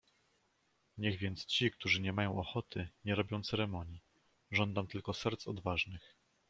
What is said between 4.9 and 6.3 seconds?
serc odważnych."